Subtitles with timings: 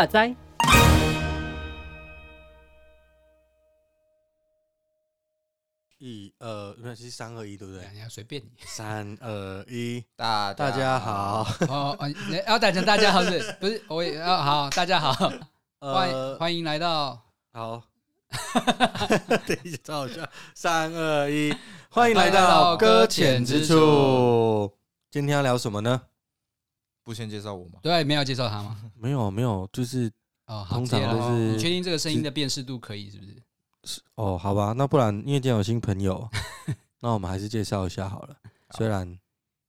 [0.00, 0.34] 哇塞！
[5.98, 7.86] 一二，那是三二一，对不对？
[7.92, 8.48] 你要随便你。
[8.64, 11.42] 三二一， 大大家好。
[11.68, 12.08] 哦哦，
[12.46, 13.54] 要大家大家好是？
[13.60, 15.12] 不是 我也要好，大家好，
[15.80, 17.20] 欢迎欢迎来到
[17.52, 17.82] 好。
[19.46, 20.26] 等一下，照一下。
[20.54, 21.54] 三二一，
[21.90, 24.74] 欢迎来到搁浅之处。
[25.10, 26.00] 今天要聊什么呢？
[27.04, 27.80] 不先介绍我吗？
[27.82, 28.76] 对，没有介绍他吗？
[28.96, 30.10] 没有，没有，就是
[30.46, 31.52] 哦，通常都是。
[31.52, 33.36] 你确定这个声音的辨识度可以是不是？
[33.84, 36.28] 是哦，好吧，那不然因为今天有新朋友，
[37.00, 38.36] 那我们还是介绍一下好了。
[38.76, 39.18] 虽然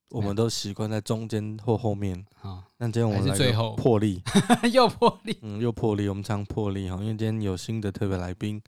[0.09, 4.21] 我们都习惯在中间或后面，啊，但今天我们来最后破例，
[4.73, 8.61] 又破例，嗯，又破例，我们常破例哈，因为今天有新的特别来宾，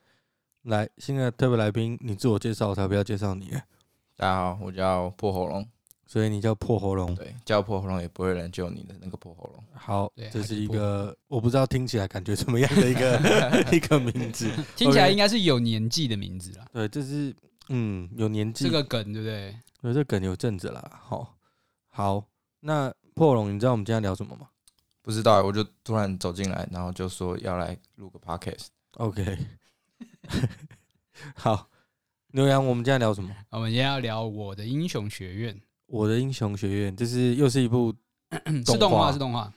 [0.63, 3.51] 来，新的特别来宾，你自我介绍，我才不要介绍你。
[4.15, 5.67] 大家好，我叫破喉咙。
[6.05, 9.63] 所以你叫破喉咙，对，叫破喉咙也不会有人救你的那个破喉咙。
[9.73, 16.65] 好，这是一个我不知道听起来感觉怎么样的一个 一个名字，听起来应该是有年纪的名字啦。
[16.71, 17.33] 对，这是
[17.69, 19.57] 嗯有年纪，这个梗对不对？
[19.81, 20.99] 对，这梗有阵子了。
[21.01, 21.35] 好，
[21.89, 22.23] 好，
[22.59, 24.47] 那破喉咙，你知道我们今天聊什么吗？
[25.01, 28.67] 不知道，我就突然走进来，然后就说要来录个 podcast。
[28.97, 29.37] OK，
[31.35, 31.67] 好，
[32.31, 33.35] 牛羊，我们今天聊什么？
[33.49, 35.59] 我们今天要聊我的英雄学院。
[35.93, 37.93] 我的英雄学院，这是又是一部
[38.65, 39.53] 是动画，是动画，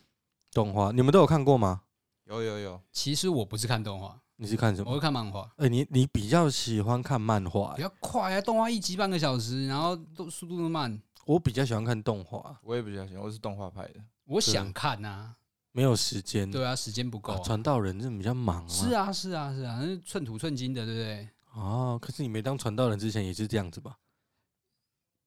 [0.53, 1.81] 动画，你们都有看过吗？
[2.27, 2.79] 有有有。
[2.92, 4.91] 其实我不是看动画，你是看什么？
[4.91, 5.51] 我是看漫画。
[5.57, 11.01] 哎、欸，你你比较喜欢看漫画，比较快啊，动画一集半个小时，然后都速度那么慢。
[11.25, 13.95] 我比较喜欢看动画，我也比较喜欢，我是动画派的。
[14.27, 15.37] 我想看啊，
[15.73, 16.51] 没有时间。
[16.51, 17.39] 对啊，时间不够、啊。
[17.42, 18.69] 传道人真的比较忙啊。
[18.69, 21.29] 是啊，是啊，是啊，那寸土寸金的，对不对？
[21.55, 23.96] 哦，可是你没当传道人之前也是这样子吧？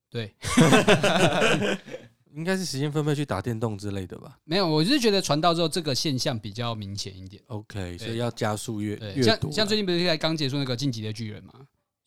[0.09, 0.33] 对，
[2.33, 4.37] 应该是时间分配去打电动之类的吧？
[4.43, 7.41] 没有，我就是觉得传道之后这个现象比较明显一点。
[7.47, 11.53] OK，所以要加速阅阅像像最近不是才刚结束那个《进击的巨人》嘛？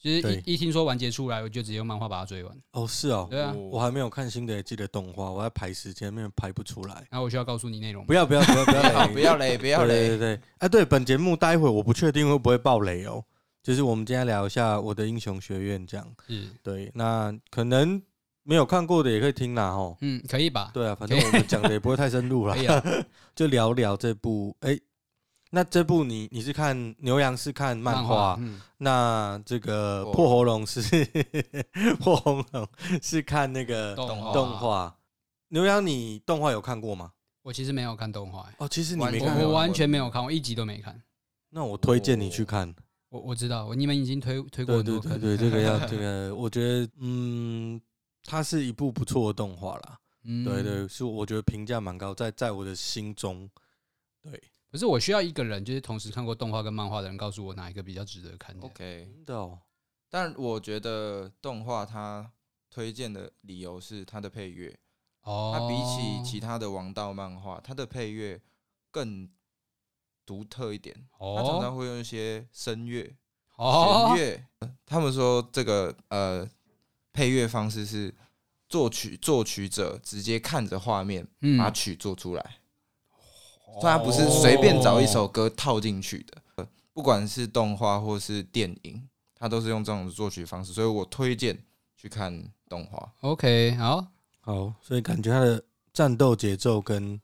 [0.00, 2.52] 其实一一听说完结出来，我就直接用漫画把它追完。
[2.72, 7.06] 哦，是哦，对啊，我还没有看新的一季的动画，我在排时间，没有排不出来。
[7.08, 13.24] 然后我需要告诉你内容，不要不要不要不要雷，不要雷，不要雷， 对对对，哎，对，本节目待会我不确定会不会爆雷哦。
[13.62, 16.06] 就是我们今天聊一下我的英雄学院，这样。
[16.26, 18.02] 是，对，那可能。
[18.44, 19.96] 没有看过的也可以听啦，吼。
[20.00, 20.72] 嗯，可以吧？
[20.74, 22.56] 对啊，反正我们讲的也不会太深入了，
[23.36, 24.52] 就聊聊这部。
[24.62, 24.76] 哎，
[25.52, 28.36] 那这部你你是看牛羊是看漫画，
[28.78, 30.82] 那这个破喉咙是
[32.02, 32.68] 破喉咙
[33.00, 34.92] 是看那个动动画。
[35.50, 37.12] 牛羊，你动画有看过吗？
[37.42, 38.52] 我其实没有看动画。
[38.58, 41.00] 哦，其实你没看，我完全没有看，我一集都没看。
[41.50, 42.74] 那我推荐你去看。
[43.12, 44.98] 我我知道，你们已经推推过很多。
[44.98, 47.80] 对对对， 这个要这个，我觉得嗯。
[48.24, 53.50] 它是一部不错的动画啦，嗯，对对，是我觉得评价蛮高，在在我的心中，
[54.22, 54.40] 对。
[54.70, 58.56] 可是我需要一个人，就是同时看过动画跟漫画的人，告诉我哪一个比较值得看。
[58.60, 59.58] OK，的哦。
[60.08, 62.30] 但我觉得动画它
[62.70, 64.72] 推荐的理由是它的配乐，
[65.22, 68.40] 哦，它比起其他的王道漫画，它的配乐
[68.92, 69.28] 更
[70.26, 70.94] 独特一点。
[71.18, 73.02] 哦，它常常会用一些声乐、
[73.56, 74.44] 弦乐。
[74.86, 76.48] 他们说这个呃。
[77.14, 78.14] 配乐方式是
[78.70, 81.28] 作曲作曲者直接看着画面
[81.58, 82.56] 把曲做出来，
[83.82, 91.62] 虽然不是随便找一首歌套进去的，不管是动画或是电影，他都是用这种作曲方式，所以我推荐
[91.98, 93.12] 去看动画。
[93.20, 94.06] OK，好，
[94.40, 95.62] 好，所以感觉他的
[95.92, 97.20] 战斗节奏跟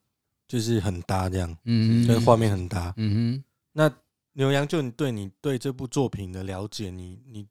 [0.48, 3.44] 就是很搭，这样，嗯，跟画面很搭，嗯哼。
[3.72, 3.94] 那
[4.32, 7.46] 牛羊，就你对你对这部作品的了解，你你。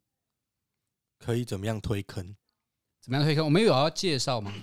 [1.20, 2.24] 可以怎么样推坑？
[3.02, 3.44] 怎么样推坑？
[3.44, 4.54] 我们有要介绍吗？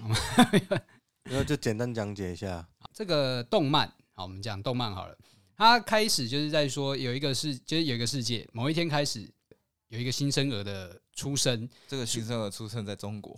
[1.28, 3.92] 然后就简单讲解一下这个动漫。
[4.12, 5.18] 好，我们讲动漫好了。
[5.56, 9.28] 它开始就是在说有一个世，就是有一个世界，某一天开始
[9.88, 11.68] 有一个新生儿的出生。
[11.88, 13.36] 这个新生儿出生在中国，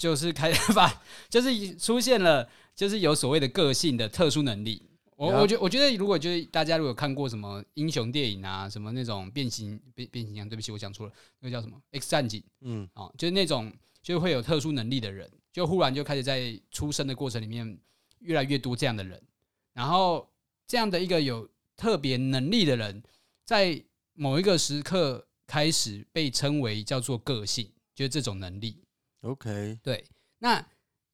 [0.00, 4.82] 就是开 始把，就是出现了，就是有所谓的个性的特殊能力。
[5.14, 13.70] 我我觉我觉得，如果就是大家如果看过什么英雄电影啊，什么那种变形变变形金刚，对不起，我讲错了，那个叫什么 X 战警，嗯，啊，就是那种
[14.02, 17.78] 就会有特殊能力的人，就忽然就开始在出生的过程里面
[18.20, 19.22] 越来越多这样的人，
[19.74, 20.26] 然后
[20.66, 21.46] 这样的一个有
[21.76, 23.02] 特别能力的人，
[23.44, 23.78] 在
[24.14, 28.82] 某一个时刻开始被称为叫做个性，就是这种能力。
[29.22, 30.04] OK，对，
[30.38, 30.64] 那。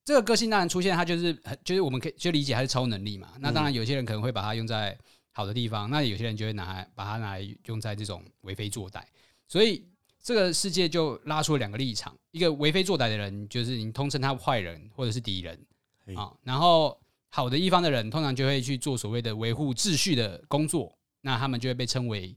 [0.04, 3.32] 这个个性当然出现，它就是很，就是我们可以就理解它是超能力嘛。
[3.40, 4.96] 那当然，有些人可能会把它用在
[5.32, 9.02] 好的地方，那有些人就会拿来把它拿来用在这种为非作歹。
[9.48, 9.84] 所以
[10.22, 15.66] 这个世界就拉出了两个立场：一个为非作歹的人，就是你通称他坏人或者是敌人
[16.14, 16.96] 啊；然后
[17.30, 22.32] 好的一方的人，通常就会去做所谓的维护秩序的工作，那他们就会被称为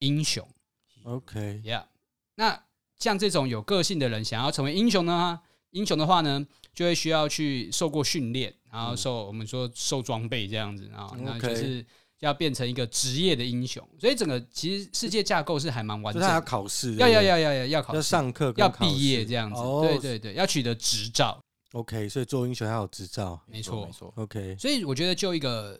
[0.00, 0.46] 英雄。
[1.04, 1.86] OK，Yeah，
[2.34, 2.62] 那
[2.98, 5.40] 像这种有个性的人，想要成为英雄呢？
[5.70, 11.84] 英雄的话呢，就会需要去受过训练，然后受我们说受装备这样子啊，那就是。
[12.20, 16.26] 要变成一个职业的英雄，所以整个其实世界架构是还蛮完整的。
[16.26, 19.60] 要考试，要要要要要要考试，要上课，要毕业这样子。
[19.60, 21.38] 哦、对对对，要取得执照。
[21.72, 24.10] OK，所以做英雄要有执照，没错没错。
[24.16, 25.78] OK，所以我觉得就一个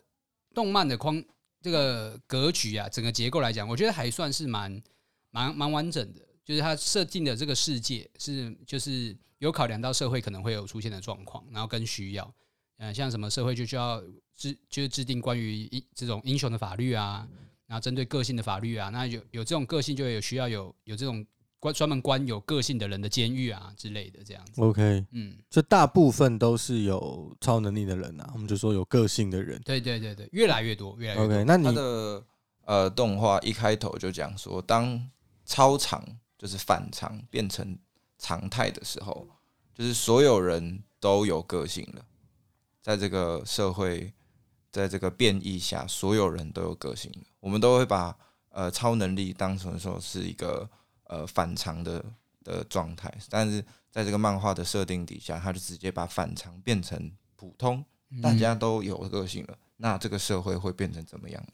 [0.53, 1.23] 动漫的框
[1.63, 4.83] 这个格局啊，整个结构来讲，我觉得还算是蛮
[5.31, 6.21] 蛮蛮完整的。
[6.45, 12.35] 就是它设定的这个世界是就是有考量到社会可能会有出现的状况，然后跟需要。
[12.79, 14.03] 嗯，像什么社会就需要
[14.37, 17.27] 制，就是制定关于英这种英雄的法律啊，
[17.67, 21.25] 然后针对个性的法律啊，那有有这种个性就有需要有有这种
[21.61, 24.61] 关专门关有个性的人的监狱啊之类的这样子。
[24.61, 29.59] OK，嗯，这大部分都是有超能力的人啊，我们就说有个性的人。
[29.65, 31.27] 对对对对，越来越多，越来越多。
[31.27, 32.25] OK，那你的
[32.65, 35.01] 呃动画一开头就讲说，当
[35.47, 36.05] 超常
[36.39, 37.79] 就是反常变成
[38.19, 39.27] 常态的时候，
[39.75, 42.05] 就是所有人都有个性了。
[42.83, 44.13] 在这个社会，
[44.71, 47.23] 在这个变异下，所有人都有个性了。
[47.41, 48.17] 我们都会把
[48.51, 50.69] 呃超能力当成说是一个
[51.05, 52.05] 呃反常的
[52.43, 57.85] 的状态，但是在这个漫画的设定底下，他就直接把反常变成普通，
[58.23, 59.59] 大家都有个性了。
[59.77, 61.45] 那这个社会会变成怎么样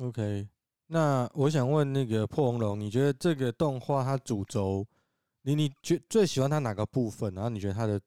[0.00, 0.48] ？OK，
[0.92, 4.84] 那我想问那个破红龙，你觉得这个动画它主轴，
[5.42, 7.32] 你你觉最喜欢它哪个部分？
[7.34, 8.00] 然后你觉得它的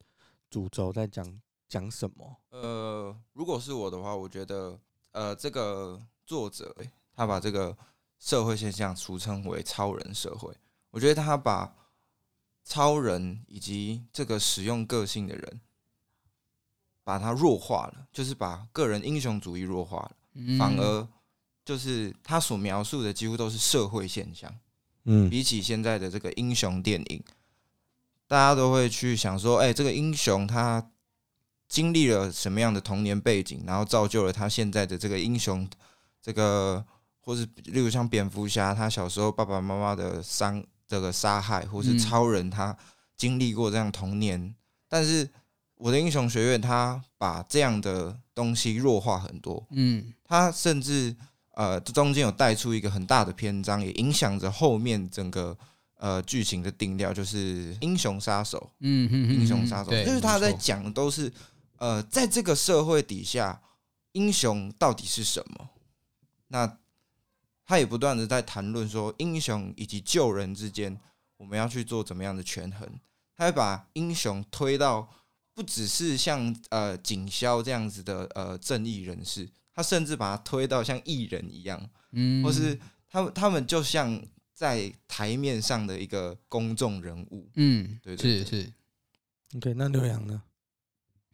[0.50, 1.42] 主轴在讲？
[1.70, 2.38] 讲什么？
[2.52, 4.80] 呃，如果是我的话，我觉得，
[5.12, 6.76] 呃，这个作者
[7.16, 7.76] 他把这个
[8.20, 10.56] 社会现象俗称为超人社会。
[10.92, 11.74] 我觉得他把
[12.64, 15.62] 超人以及这个使用个性的人，
[17.04, 20.12] 把它弱化了，就是把个人英雄主义弱化了，
[20.60, 21.08] 反而
[21.66, 24.54] 就是他所描述的几乎都是社会现象。
[25.06, 27.24] 嗯，比起现在的这个英雄电影，
[28.28, 30.90] 大家都会去想说，哎，这个英雄他。
[31.70, 35.68] 经历了什么样的童年背景，然后造就了他现在的这个英雄，
[36.22, 36.86] 这个
[37.20, 42.78] 或是例如像蝙蝠侠，他小时候爸爸妈妈的伤这个杀害，或是超人他
[43.18, 44.56] 经历过这样童年，嗯、
[44.88, 45.28] 但是
[45.78, 51.16] 我的英雄学院他把这样的东西弱化很多，嗯，他甚至
[51.54, 55.58] 呃这中间有带出一个很大的篇章，也影响着后面整个
[55.96, 61.32] 呃剧情的定调，就是英雄杀手，嗯哼，英雄杀手，就是他在讲的都是。
[61.78, 63.62] 呃，在这个社会底下，
[64.14, 65.70] 英雄到底是什么？
[66.48, 66.78] 那
[67.66, 70.98] 他也不断的在谈论说，英雄以及救人之间，
[71.36, 72.88] 我们要去做怎么样的权衡？
[73.36, 75.10] 他会把英雄推到
[75.54, 82.80] 不只是像呃警消这样子的呃正义人士，他甚至把他推到像艺人一样，嗯，或是
[83.10, 84.22] 他们他们就像
[84.54, 88.74] 在台面上的一个公众人物，嗯，对，对，对，是是。
[89.58, 90.44] OK，那刘洋呢？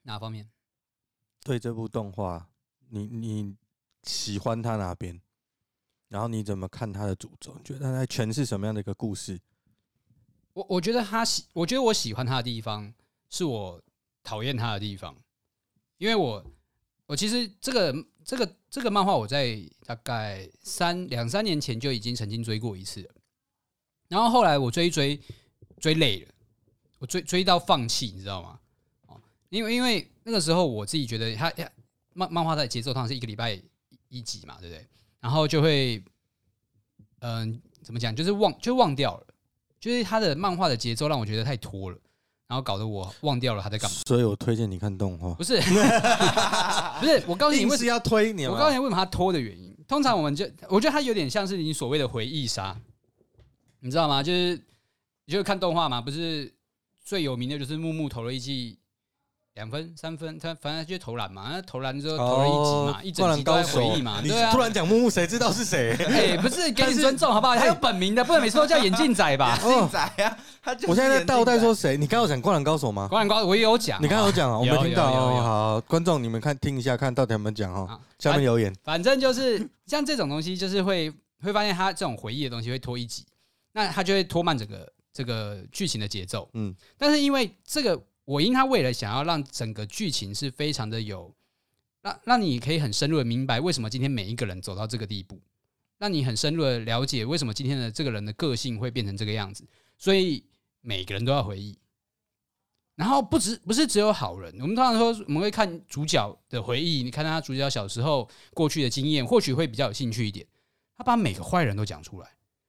[0.03, 0.49] 哪方面？
[1.43, 2.49] 对这部动画，
[2.89, 3.55] 你你
[4.03, 5.21] 喜欢他哪边？
[6.07, 7.55] 然后你怎么看他的主轴？
[7.57, 9.39] 你觉得他在诠释什么样的一个故事？
[10.53, 12.93] 我我觉得他喜，我觉得我喜欢他的地方，
[13.29, 13.81] 是我
[14.23, 15.15] 讨厌他的地方。
[15.97, 16.43] 因为我
[17.09, 23.09] 我其实这个这个这个漫画，我在大概三两三年前就已经曾经追过一次。
[24.07, 25.19] 然后后来我追追
[25.79, 26.31] 追累了，
[26.99, 28.59] 我追追到放弃，你知道吗？
[29.07, 31.67] 哦因为因为那个时候我自己觉得他呀
[32.13, 33.59] 漫漫画的节奏通常是一个礼拜
[34.09, 34.85] 一集嘛，对不对？
[35.19, 36.03] 然后就会
[37.21, 38.15] 嗯、怎么讲？
[38.15, 39.27] 就是忘就忘掉了，
[39.79, 41.97] 就是他的漫画的节奏让我觉得太拖了，
[42.49, 43.97] 然后搞得我忘掉了他在干嘛。
[44.07, 45.33] 所以我推荐你看动画。
[45.35, 45.61] 不是
[46.99, 48.47] 不是，我告诉你为什么要推你？
[48.47, 49.73] 我告诉你为什么他拖的原因。
[49.87, 52.75] 通常我们就我觉得他有点像是你所谓的回忆杀，
[53.81, 54.23] 你知道吗？
[54.23, 54.59] 就是
[55.25, 56.51] 你就看动画嘛，不是
[57.05, 58.78] 最有名的就是木木投了一记。
[59.59, 64.53] 两分、三分，他反正就投篮嘛，那投篮之后投了一集嘛，一整集都在回忆嘛，对啊。
[64.53, 65.93] 突然讲木木，谁知道是谁？
[65.97, 67.53] 哎，不是 给你尊重好不好？
[67.55, 69.59] 还有本名的，不能每次都叫眼镜仔吧？
[69.61, 70.37] 眼镜仔呀，
[70.87, 71.97] 我现在在倒带说谁？
[71.97, 73.09] 你刚刚有讲灌篮高手吗？
[73.09, 74.57] 灌篮高手我也有讲，你刚刚有讲啊？
[74.57, 75.11] 我没听到。
[75.11, 77.99] 好，观众你们看听一下，看到底有没有讲哈？
[78.17, 78.73] 下面留言。
[78.81, 81.11] 反正就是像这种东西，就是会
[81.43, 83.25] 会发现他这种回忆的东西会拖一集，
[83.73, 86.49] 那他就会拖慢整个这个剧情的节奏。
[86.53, 88.01] 嗯，但是因为这个。
[88.29, 91.33] 我因他为了想要让整个剧情是非常的有，
[92.03, 95.41] 让让你可以很深入的明白为什么今天每一个人走到这个地步，
[95.97, 99.67] 让你很深入的了解为什么今天的这个人的个性会变成这个样子，
[99.97, 100.45] 所以
[100.81, 101.75] 每个人都要回忆。
[102.93, 110.45] 然后不只不是只有好人，我们通常说我们会看主角的回忆，你看他主角小时候过去的经验，或许会比较有兴趣一点。
[110.95, 112.27] 他把每个坏人都讲出来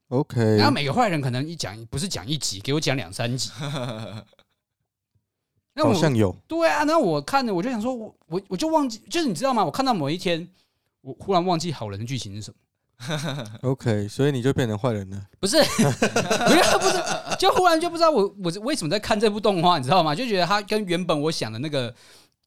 [0.08, 3.50] ，OK，然后每个坏人可能一讲不是讲一集，给我讲两三集。
[5.74, 9.64] 那好像有，对啊，那我看着我就想说，我我我就忘记，就是你知道吗？
[9.64, 10.48] 我看到某一天，
[11.00, 12.56] 我忽然忘记好人的剧情是什么。
[13.62, 15.26] OK，所以你就变成坏人了？
[15.38, 20.14] 不是， 不是，不是，就忽然就不知道我我为什么在看这部动画，你知道吗？
[20.14, 21.94] 就觉得它跟原本我想的那个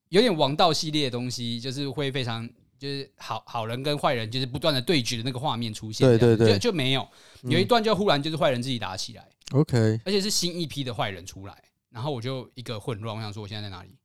[0.10, 6.08] 有点王道系列的东西，就是会非常就是好好人跟坏人就是不断的对决的那个画面出现。
[6.08, 7.08] 对对对，就就没有
[7.44, 9.28] 有一段就忽然就是坏人自己打起来。
[9.54, 11.58] OK，而且是新一批的坏人出来，
[11.94, 13.96] 然后我就一个混乱，我想说我现在在哪里？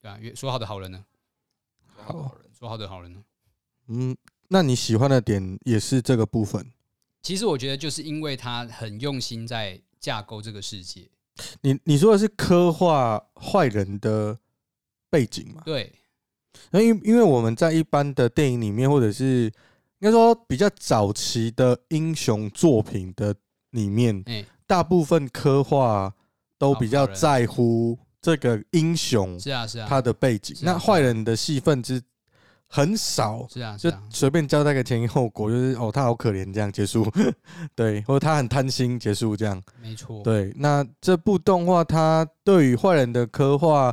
[0.00, 1.04] 对啊，说好的好人呢？
[1.96, 3.22] 好人，说好的好人呢？
[3.86, 4.16] 嗯。
[4.48, 6.72] 那你喜欢的点也是这个部分？
[7.22, 11.08] 其实我觉得就是因为他很用心在架构这个世界。
[11.62, 14.38] 你你说的是刻画坏人的
[15.08, 15.62] 背景吗？
[15.64, 15.90] 对。
[16.70, 19.52] 那因因为我们在一般的电影里面，或者是应
[20.00, 23.34] 该说比较早期的英雄作品的
[23.70, 24.22] 里面，
[24.66, 26.14] 大部分刻画
[26.62, 30.56] 都比较在乎这个英雄是啊是啊他的背景。
[30.62, 32.00] 那坏人的戏份之
[32.68, 37.04] 很少，是啊，就随便交代个前因后果，就是哦，他好可怜这样结束，
[37.74, 40.52] 对，或者他很贪心结束这样，没错，对。
[40.56, 43.92] 那这部动画它对于坏人的刻画，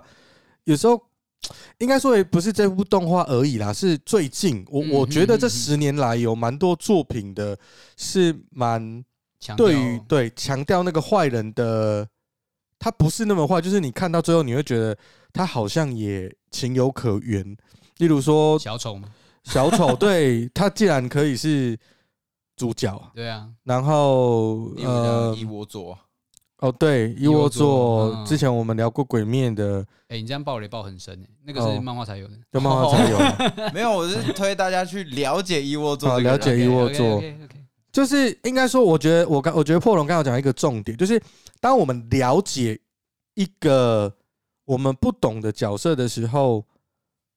[0.65, 1.01] 有时候
[1.79, 7.57] 应该说也不是这部动画而已啦，是最近我我觉得这十年来有蛮多作品的，
[7.97, 9.03] 是蛮
[9.57, 12.07] 对于对强调那个坏人的，
[12.79, 14.97] 他不是那么坏，就是你看到最后你会觉得
[15.33, 17.43] 他好像也情有可原。
[17.97, 19.09] 例如说小丑吗？
[19.43, 21.77] 小丑， 对，他既然可以是
[22.55, 25.97] 主角，对啊，然后呃，一窝座，
[26.59, 33.17] 哦，对，一窝座，之前我们聊过鬼面的，哎，你这样爆雷爆很深，那个是漫画才有的，就漫画才有，
[33.73, 37.21] 没有，我是推大家去了解一窝座，了解一窝座，
[37.91, 41.21] 就是应该说，我觉得我刚，我觉得破龙刚刚讲一个重点，就是
[41.59, 42.79] 当我们了解
[43.35, 44.13] 一个
[44.65, 46.65] 我们不懂的角色的时候。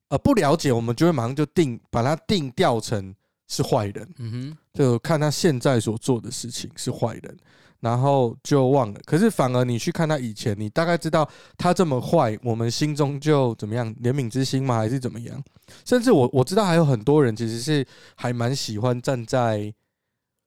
[0.09, 3.15] 呃，不了解，我们就会马上就定把它定调成
[3.49, 7.35] 是坏人，嗯哼，就看他现在所做的事情是坏人，
[7.81, 9.01] 然后就忘了。
[9.07, 14.77] 可是反而你去看他以前，你大概知道他这么坏，我们心中就怎么样，怜悯之心吗？
[14.77, 15.43] 还是怎么样？
[15.87, 17.83] 甚至我我知道还有很多人其实是
[18.15, 19.73] 还蛮喜欢站在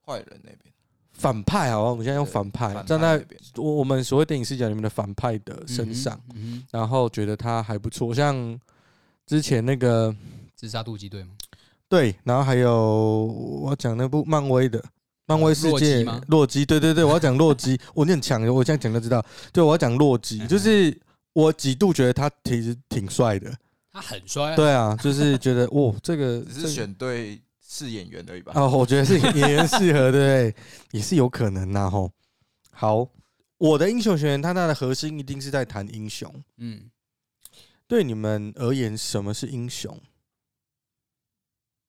[0.06, 0.60] 坏人那边，
[1.14, 6.20] 反派好吧，我们现在用反派站在我我们所谓电影视角里面的反派的身上，
[6.72, 8.60] 然后觉得他还不错，像。
[9.28, 10.16] 之前那个
[10.56, 11.32] 自杀突击队吗？
[11.90, 14.80] 对，然后还有我要讲那部漫威的
[15.26, 19.26] 漫威世界洛基，对对对，我要讲洛基，我念强，我现在讲就知道。
[19.52, 20.96] 对，我要讲洛基，就是
[21.34, 23.52] 我几度觉得他其实挺帅的，
[23.92, 27.42] 他很帅，对啊，就是觉得哇，这个只是选对
[27.78, 28.54] 是演员而已吧？
[28.56, 30.56] 哦，我觉得是演员适合，对？
[30.92, 32.10] 也是有可能呐，吼。
[32.72, 33.08] 好，
[33.58, 36.90] 我的英雄学院，它它的核心一定是在谈英雄，嗯。
[37.88, 40.02] 对你们而言，什么是英雄？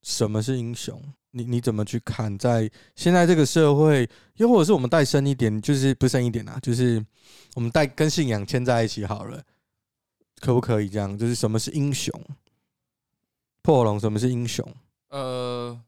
[0.02, 1.00] 什么是英雄？
[1.30, 2.36] 你你怎么去看？
[2.38, 7.04] 在现在这个社会，又或者是我们带深一点，就是不深一点啊，就是
[7.54, 9.42] 我们带跟信仰牵在一起好了，
[10.40, 11.16] 可不可以这样？
[11.16, 12.12] 就是什么是英雄？
[13.62, 14.64] 破龙，什么是英雄？
[15.08, 15.80] 呃，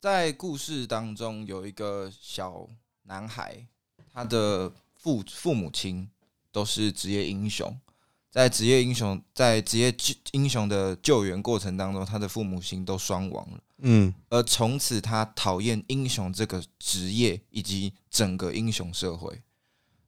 [0.00, 2.68] 在故事当中有一个小
[3.04, 3.66] 男孩，
[4.12, 6.10] 他的父父母亲
[6.50, 7.78] 都是职业英雄。
[8.30, 9.94] 在职业英雄在职业
[10.30, 13.60] 英雄的救援过程当中，他的父母亲都双亡了。
[13.84, 19.42] 嗯，而从此他讨厌英雄这个职业以及整个英雄社会，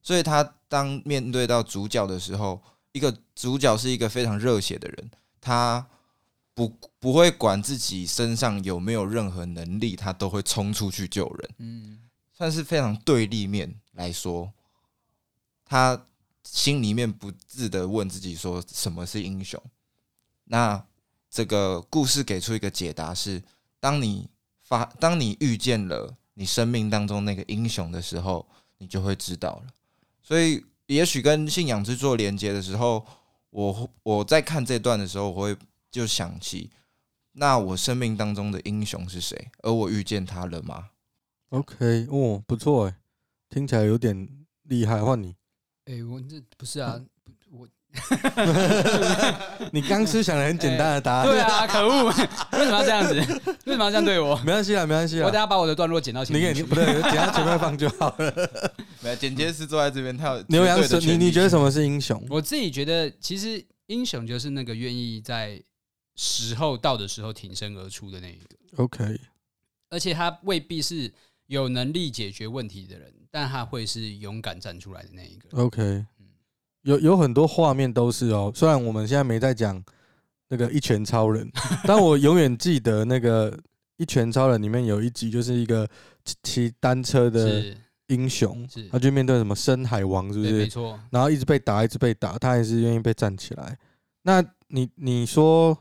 [0.02, 5.10] 所以他当面对到主角的时候，一个主角是一个非常热血的人，
[5.40, 5.86] 他
[6.54, 11.50] 不不会管自己身上有没有任何能力，他都会冲出去救人。
[11.58, 12.00] 嗯，
[12.32, 14.52] 算是非常对立面来说，
[15.64, 16.06] 他。
[16.46, 19.58] 心里面不自的问自己说：“什么是英雄？”
[20.44, 20.84] 那
[21.30, 23.42] 这个故事给出一个解答是：
[23.80, 24.28] 当你
[24.62, 28.46] 发，当你遇见了你生命当中那个英雄的时候，
[28.76, 29.73] 你就会知道了。
[30.23, 33.02] 所以，也许跟信仰之作连接的时候，
[33.49, 35.56] 我我在看这段的时候，我会
[35.94, 36.70] 就想起：
[37.34, 39.48] 那我生命当中的英雄是谁？
[39.62, 40.88] 而我遇见他了吗
[41.50, 42.96] ？OK，哦，不错，哎，
[43.48, 44.28] 听起来有点
[44.64, 45.36] 厉害，换你。
[45.84, 47.00] 哎、欸，我这不是啊，
[47.52, 47.68] 我
[49.70, 51.26] 你刚是想的很简单的答案。
[51.28, 52.06] 对啊，可恶！
[52.06, 52.12] 为
[52.64, 53.14] 什么要这样子？
[53.66, 54.34] 为什么要这样对我？
[54.38, 55.26] 没关系啊，没关系啊。
[55.26, 56.52] 我等下把我的段落剪到前面。
[56.52, 58.50] 你不对，剪到前面放就好了。
[59.00, 62.20] 没有，剪接师坐在这边，他有 牛羊是，你你觉得什么是英雄？
[62.28, 65.62] 我自己觉得，其实英雄就是那个愿意在
[66.16, 68.44] 时候到的时候挺身而出的那一个。
[68.76, 69.21] OK，
[69.90, 71.12] 而且他未必是
[71.47, 75.62] 有能力解决问题的人，但他会是勇敢站出来的那一个。
[75.62, 76.06] OK。
[76.83, 79.83] 有有很多画面都是哦，虽然我们现在没在讲
[80.49, 81.50] 那个一拳超人，
[81.85, 83.59] 但我永远记得那个
[83.97, 85.88] 一拳超人里面有一集，就是一个
[86.42, 87.75] 骑单车的
[88.09, 90.52] 英雄，他就面对什么深海王，是不是？
[90.52, 91.00] 没错。
[91.11, 93.78] 然后一直被打，一直被打，他还是愿意被站起来。
[94.21, 95.78] 那你你说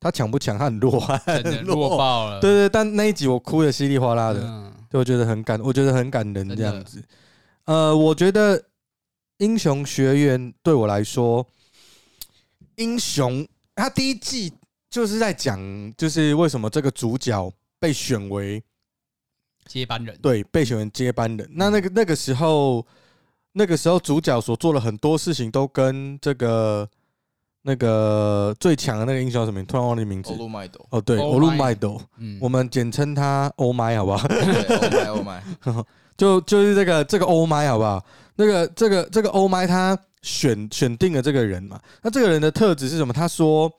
[0.00, 0.58] 他强不强？
[0.58, 2.40] 他很弱，很弱爆了。
[2.40, 7.04] 对对，但那一集我哭的稀里哗啦的，就我觉得很感，我觉得很感人这样子。
[7.66, 8.64] 呃，我觉得。
[9.40, 11.46] 英雄学院对我来说，
[12.74, 14.52] 英雄他第一季
[14.90, 15.58] 就是在讲，
[15.96, 18.62] 就是为什么这个主角被选为
[19.64, 21.50] 接班人，对，被选为接班人。
[21.54, 22.86] 那那个那个时候，
[23.52, 26.86] 那个时候主角所做的很多事情都跟这个
[27.62, 29.62] 那个最强的那个英雄什么？
[29.64, 30.32] 突然忘记名字。
[30.90, 32.00] 哦，对，欧路麦斗。
[32.40, 34.26] 我们简称他欧麦，好不好？
[34.26, 35.84] 欧麦， 欧麦。
[36.16, 38.04] 就就是这个这个欧麦，好不好？
[38.36, 41.80] 那个这个这个欧麦他选选定了这个人嘛？
[42.02, 43.12] 那这个人的特质是什么？
[43.12, 43.70] 他说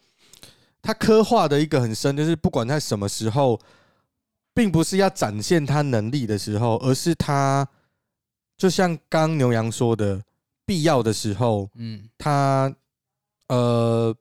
[0.82, 3.60] 他刻画的一个很深，就是不管在什么时候，
[4.54, 7.68] 并不是要展现他能力的时候，而是他
[8.58, 10.20] 就像刚牛羊说的，
[10.66, 12.74] 必要的时候，嗯，他
[13.56, 14.16] 呃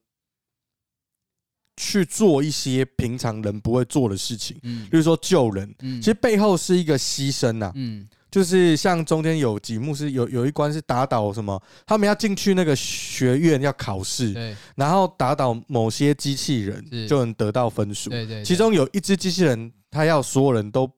[1.77, 8.09] 去做一些平常人不会做的事情，嗯，比如说救人，嗯，其实背后是一个牺牲呐，嗯。
[8.31, 18.45] 就是像中间有几幕是有有一关是打倒什么，他们要进去那个学院要考试，对，然后打倒某些机器人就能得到分数，对对。
[18.45, 20.89] 其中有一只机器人，他要所有人都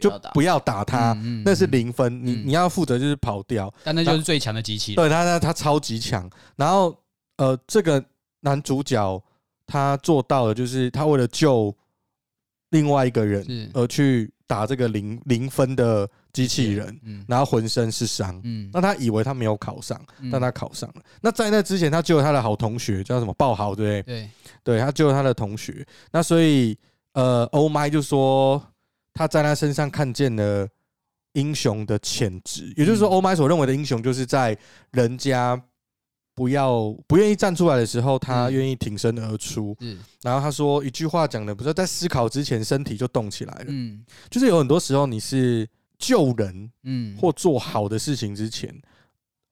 [0.00, 1.12] 就不要打他，
[1.44, 6.26] 那是零分，你你要负责就是跑掉，但那就是最强的机器人，对他他他超级强。
[6.56, 6.98] 然后
[7.36, 8.04] 呃，这个
[8.40, 9.22] 男主角
[9.66, 11.74] 他做到了，就是他为了救
[12.70, 16.08] 另外一个人而去打这个零零分的。
[16.32, 18.40] 机器人，然后浑身是伤，
[18.72, 20.00] 那他以为他没有考上，
[20.32, 21.02] 但他考上了。
[21.20, 24.14] 那在那之前，他救了他的好同学，叫什么爆豪，对不对？
[24.24, 24.30] 对，
[24.64, 25.86] 对他救了他的同学。
[26.10, 26.74] 那所以，
[27.12, 28.66] 呃，欧麦就说
[29.12, 30.66] 他在他身上看见了
[31.34, 34.56] 英雄的潜质，也就是说，欧麦所认为的英雄，就是在
[34.92, 35.62] 人家
[36.34, 39.76] 不要不愿意站出来的时候，他愿意挺身而出。
[39.80, 43.64] 嗯然后他说一句话讲的，不是在思考之前，身体就动起来了。
[43.68, 45.68] 嗯，就是有很多时候你是。
[45.98, 48.74] 救人，嗯，或做好的事情之前，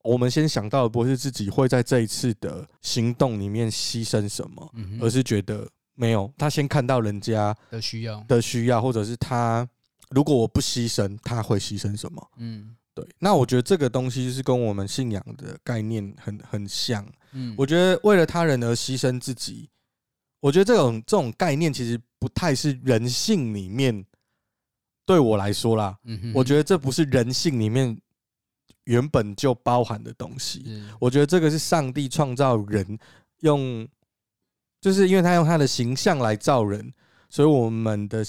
[0.03, 5.65] 我们先想到的不是自己会在这一次的行动里面牺牲什么，而是觉得
[5.95, 6.29] 没有。
[6.37, 9.65] 他先看到人家的需要的需要，或者是他
[10.09, 12.31] 如果我不牺牲，他会牺牲什么？
[12.39, 13.07] 嗯，对。
[13.19, 17.07] 那我觉得这个东西是跟我们信仰的概念很很像。
[17.33, 19.69] 嗯，我觉得为了他人而牺牲自己，
[20.41, 24.05] 我觉得这种这种概念其实不太是人性里面。
[25.07, 25.99] 对我来说啦，
[26.33, 28.01] 我觉得这不是人性里面
[28.85, 30.65] 原本就包含的东西。
[31.01, 32.97] 我觉得这个是上帝创造人
[33.41, 33.89] 用，
[34.81, 36.95] 就是因为他用他的形象来造人，
[37.29, 38.25] 所以我们的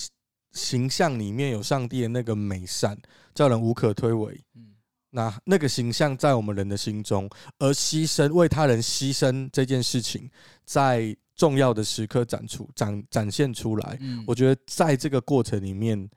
[0.53, 2.97] 形象里面有上帝的那个美善，
[3.33, 4.37] 叫人无可推诿。
[4.55, 4.67] 嗯
[5.09, 10.29] 那那个形象在我们人的心中，而牺牲为他人牺牲这件事情，
[10.63, 13.99] 在重要的时刻展出展展现出来。
[14.25, 16.09] 我觉得在这个过程里面。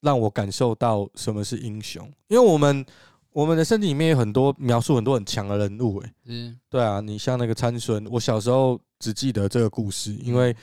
[0.00, 2.84] 让我感受到什么是英雄，因为我们
[3.30, 10.60] 我们的身体里面有很多描述很多很强的人物，哎，嗯，对啊，你像那个参孙，我小时候只记得这个故事，因为他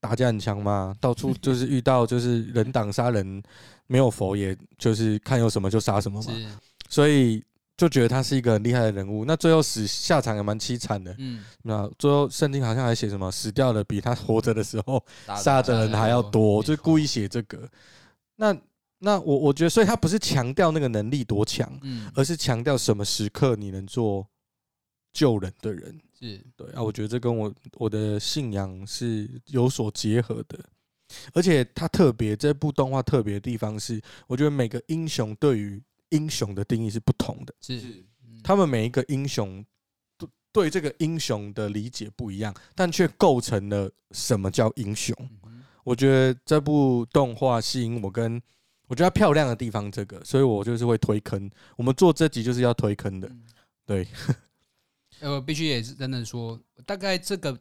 [0.00, 3.42] 打架很强嘛，到处 就是遇到就是人挡杀人，
[3.86, 6.32] 没有佛，也就是看有什么就杀什么嘛，
[6.88, 7.42] 所以
[7.76, 9.24] 就觉得他是一个很厉害的人物。
[9.24, 15.02] 那最后死下场也蛮凄惨的，嗯，那最后圣经好像还写什么死掉的比他活着的时候
[15.36, 17.68] 杀的人还要多，就故意写这个。
[18.36, 18.56] 那
[18.98, 24.26] 那我我觉得，所以他不是强调那个能力多强，嗯，而是强调什么时刻你能做
[25.12, 26.82] 救人的人，是对啊。
[26.82, 30.58] 我觉得这跟我我的信仰是有所结合的，
[31.32, 38.04] 而且它特别这部动画特别的地方是，我觉得每个英雄对于英雄的定义是不同的，是
[38.42, 39.64] 他们每一个英雄
[40.52, 45.14] 对这个英雄的理解不一样，但却构成了什么叫英雄。
[45.84, 48.40] 我觉得这部动画吸引我，跟
[48.88, 51.50] 我觉得它漂亮的地方，这个，所以我就是会推坑。
[51.76, 53.30] 我们做这集就是要推坑的，
[53.86, 54.06] 对。
[55.20, 57.58] 呃，我必须也是真的说，大概这个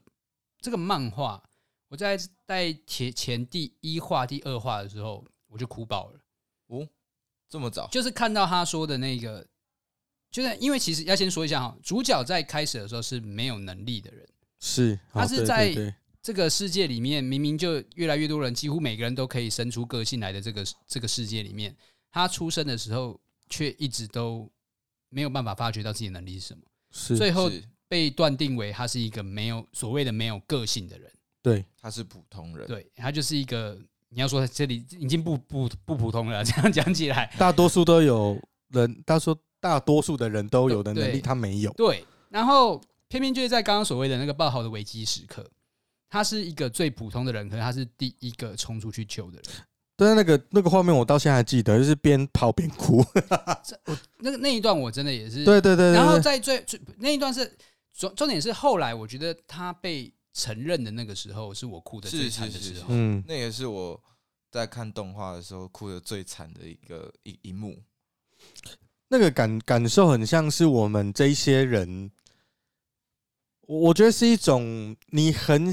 [0.61, 1.41] 这个漫画，
[1.89, 6.19] 我在在前前第一话、第二话的时候，我就哭爆了。
[6.67, 6.87] 哦，
[7.49, 7.87] 这么早？
[7.87, 9.45] 就是看到他说的那个，
[10.31, 14.27] 就是因为其实要先说一下哈，主角在开始的时候是没有能力的人，
[14.59, 15.73] 是他是在
[16.21, 21.75] 这个世界里面，明明就越来越多人，几乎每个人都可以生出个性来的这个这个世界里面，
[22.11, 23.19] 他出生的时候
[23.49, 24.49] 却一直都
[25.09, 26.63] 没有办法发觉到自己的能力是什么。
[26.91, 27.51] 是最后
[27.87, 33.77] 被断定为他是一个没有所谓的没有个性的人，对，他是普通人，对，他就是一个
[34.09, 45.49] 你要说这里已经不不不普通了， 这样讲起来，大多数都有人，他说大多数的人都有的能力，他没有，对，然后偏偏就是在刚刚所谓的那个爆豪的危机时刻，
[46.09, 49.45] 他是一个最普通的人，可能他是第一个冲出去救的人。
[49.99, 53.03] 对，那个那个画面我到现在还记得，就是边跑边哭。
[53.85, 55.91] 我那个那一段我真的也是，对对对。
[55.91, 57.57] 然后在最最那一段是
[57.93, 62.85] 重重点是后来我觉得他被承认的那个时候，是我哭的最惨的时候。
[62.87, 64.01] 嗯，那也是我
[64.49, 67.75] 在看动画的时候哭的最惨的一个一一幕。
[69.09, 72.09] 那个感感受很像是我们这一些人，
[73.67, 75.69] 我我觉得是一种你很。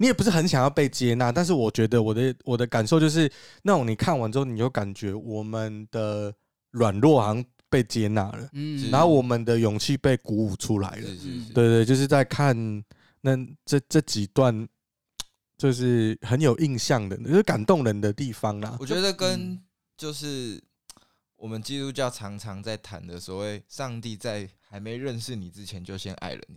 [0.00, 3.30] 你也不是很想要被接纳，但是我觉得我的我的感受就是
[3.62, 6.34] 那种你看完之后，你就感觉我们的
[6.70, 12.56] 软弱好像被接纳了，嗯，然后我们的勇气被鼓舞出来了，是是是，对对，就是在看
[13.20, 13.36] 那
[13.66, 14.66] 这这几段，
[15.58, 18.78] 就是很有印象的，就是感动人的地方啦。
[18.80, 19.62] 我觉得跟
[19.98, 20.58] 就是
[21.36, 26.56] 我们基督教常常在谈的所谓上帝在还没认识你之前就先爱了你，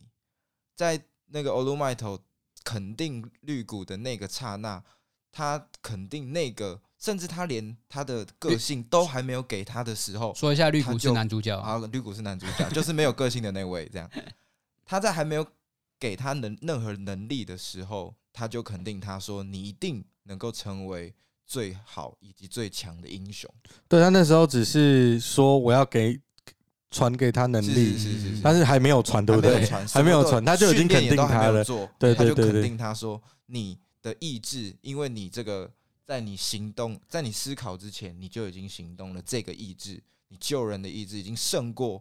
[0.78, 2.18] 在那个欧鲁麦头。
[2.64, 4.84] 肯定绿谷的那个刹那，
[5.32, 13.90] 他肯定那个，甚至他连他的个性都还没有给他的时候，说一下绿谷是男主角啊，绿谷是男主角， 就是没有个性的那位。
[13.92, 14.10] 这样，
[14.86, 15.46] 他在还没有
[16.00, 21.14] 给他能任何能力的时候，他就肯定他说：“你一定能够成为
[21.46, 23.50] 最好以及最强的英雄。”
[23.90, 26.20] 对，他那时候只是说我要给。
[26.94, 29.66] 传给他能力，是是是是，但是还没有传，对不对？
[29.88, 31.64] 还没有传，他就已经肯定他了。
[31.66, 35.70] 对对对，他就肯定他说，你的意志，因为你这个
[36.06, 39.22] 在你行动，在你思考之前，你就已经行动了。
[39.24, 42.00] 这个意志，你救人的意志，已经胜过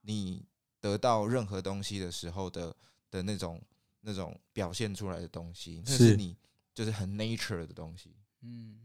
[0.00, 0.42] 你
[0.80, 2.74] 得到任何东西的时候的
[3.10, 3.60] 的那种
[4.00, 6.34] 那种表现出来的东西，那是你
[6.74, 8.16] 就是很 nature 的东西。
[8.40, 8.78] 嗯，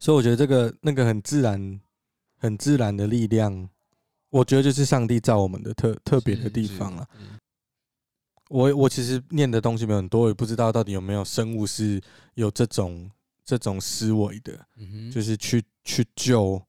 [0.00, 1.80] 所以我觉得这个那个很自然、
[2.38, 3.70] 很自然的力量。
[4.34, 7.08] 我觉得就是上帝造我们的特特别的地方了。
[8.48, 12.00] 我我其实念的东西没有很多，我也不知道到底有没有生物是
[12.34, 13.08] 有这种
[13.44, 14.58] 这种思维的，
[15.12, 16.60] 就是去去救，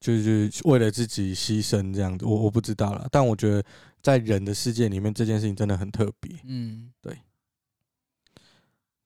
[0.00, 2.24] 就是为了自己牺牲这样子。
[2.24, 3.64] 我我不知道了，但我觉得
[4.02, 6.36] 在人的世界里面，这件事情真的很特别。
[6.42, 7.16] 嗯，对。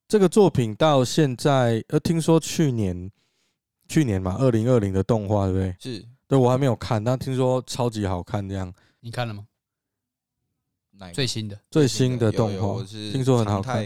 [0.09, 3.11] 这个作品到现在，呃，听说去年
[3.87, 5.77] 去年嘛，二零二零的动画，对不对？
[5.79, 6.07] 是。
[6.31, 8.73] 对，我还没有看，但听说超级好看，这样。
[9.01, 9.45] 你看了吗？
[11.13, 13.85] 最新的最新的动画是，听说很好看，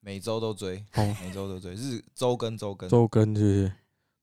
[0.00, 0.84] 每周都追，
[1.22, 3.72] 每周都追，日周更周更周更，是不是？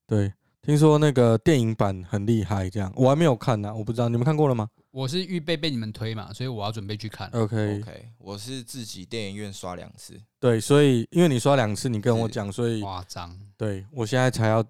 [0.06, 2.92] 对，听说那个电影版很厉害，这样。
[2.94, 4.68] 我还没有看呢，我不知道你们看过了吗？
[4.92, 7.30] 我是预备被你们推嘛，所以我要准备去看。
[7.30, 10.20] OK OK，我是自己电影院刷两次。
[10.42, 13.34] 对，所以因为你刷两次，你跟我讲，所以夸张。
[13.56, 14.62] 对，我现在才要。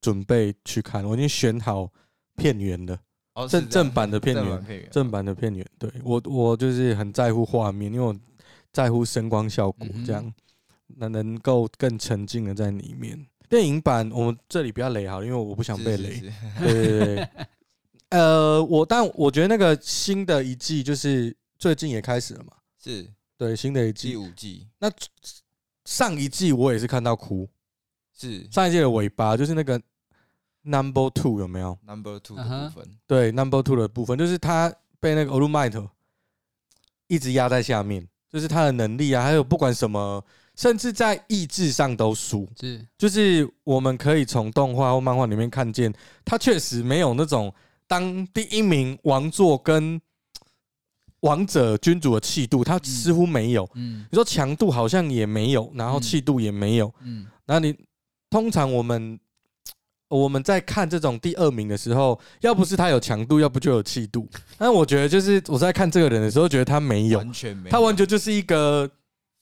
[0.00, 1.90] 准备去看，我已经选好
[2.36, 2.98] 片源了。
[3.48, 5.64] 正正版的片源，正版的片源。
[5.78, 8.12] 对我，我就是很在乎画面，因为我
[8.72, 10.34] 在乎声光效果，这样
[10.86, 13.24] 那能够更沉浸的在里面。
[13.48, 16.20] 电影版我们这里不要雷好，因为我不想被雷。
[16.58, 17.28] 对对对。
[18.10, 22.54] 呃，我但我觉得那个新的一季就是最近也开始了嘛。
[22.82, 24.66] 是对新的一季，第五季。
[24.80, 24.90] 那
[25.84, 27.48] 上一季我也是看到哭。
[28.18, 29.80] 是上一届的尾巴，就是那个
[30.62, 35.88] number two 有没有？number two 的部分，对 number two 的部分，就是他被那个 All Might
[37.06, 40.22] 一直压在下面，就是他的能力啊，还有不管什么，
[40.56, 42.48] 甚至在意志上都输。
[42.60, 47.54] 是，就是我们可以从动画或漫画里面看见，他确实没有那种
[47.86, 50.00] 当第一名王座跟
[51.20, 53.68] 王者君主的气度，他似乎没有。
[53.74, 56.92] 嗯，你说强度好像也没有，然后气度也没有。
[57.02, 57.74] 嗯，然后你。
[58.30, 59.18] 通常我们
[60.08, 64.28] 我们在看这种第二名的时候，要不是他有强度，要不就有气度。
[64.56, 68.90] 但我觉得，就是我在看这个人的时候，觉得他没有，完全没有，他完全就是一个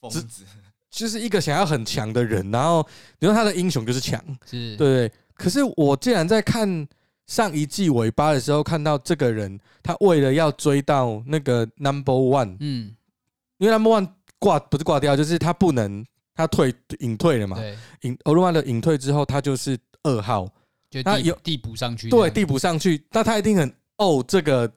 [0.00, 0.44] 疯子，
[0.90, 2.50] 就是一个想要很强的人。
[2.50, 2.86] 然后，
[3.18, 5.12] 你说他的英雄就是强，是对，对。
[5.34, 6.88] 可是我竟然在看
[7.26, 12.94] 上一季尾巴的时候看到这个人，他为了要追到那个 Number One，嗯，
[13.58, 16.04] 因为 Number One 挂不是挂掉，就是他不能
[16.36, 20.46] 他退隐退了嘛，对，隐欧鲁迈特隐退之后，他就是二号，
[20.90, 24.70] 就他有递补上去，对，递补上去，那他一定很哦这个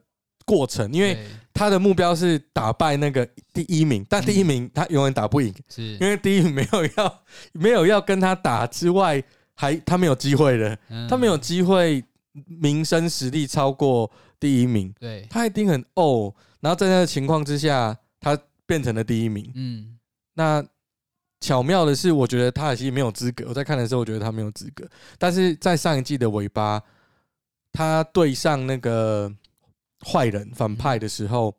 [0.44, 1.18] 过程，因为
[1.52, 5.82] 他的目标是打败那个第一名，但第一名他永远打不赢，是。
[5.98, 9.22] 因为第一名没有要 没有要跟他打之外，
[9.54, 10.76] 还他没有机会了，
[11.08, 12.02] 他没有机会。
[12.46, 16.32] 名声实力超过第一名，对，他一定很哦。
[16.60, 19.50] 然后在那个情况之下，他变成了第一名。
[19.56, 19.98] 嗯，
[20.34, 20.64] 那
[21.40, 23.46] 巧妙的是，我觉得他其实没有资格。
[23.48, 24.88] 我在看的时候，我觉得他没有资格。
[25.18, 26.82] 但是在上一季的尾巴，
[27.72, 29.32] 他对上那个
[30.06, 31.56] 坏人反派的时候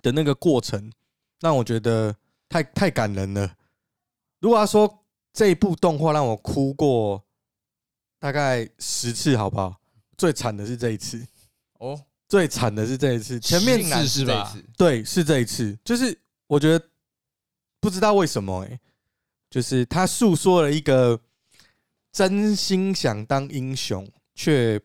[0.00, 0.90] 的那个过程，
[1.40, 2.16] 让我觉得
[2.48, 3.54] 太太感人了。
[4.40, 7.22] 如果要说这一部动画让我哭过
[8.18, 9.76] 大概十次，好不好？
[10.16, 11.26] 最惨的是这一次
[11.78, 13.38] 哦，最惨的是这一次。
[13.40, 14.56] 前面是是吧？
[14.78, 15.78] 对，是这一次。
[15.84, 16.88] 就是我觉得
[17.80, 18.80] 不知道为什么哎，
[19.54, 21.20] 就是他诉说了一个
[22.10, 24.80] 真心想当英雄，却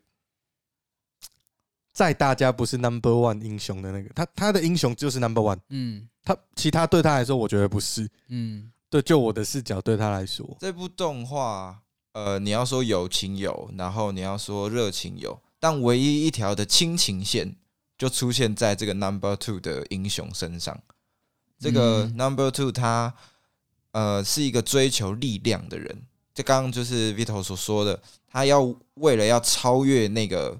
[1.91, 5.57] 在大家不是 number one 英雄的那个他，他的英雄就是 number one。
[5.69, 8.07] 嗯，他其他对他来说，我觉得不是。
[8.27, 11.81] 嗯，对，就我的视角对他来说，这部动画。
[12.13, 17.55] 呃，你要说友情有，然后你要说热情有，但唯一一条的亲情线
[17.97, 20.79] 就出现在这个 Number Two 的英雄身上。
[21.57, 23.15] 这个 Number Two 他
[23.99, 26.01] 呃是一个追求力量的人，
[26.33, 30.57] 就刚刚就是 Vito 所说的，他要为了要超越那个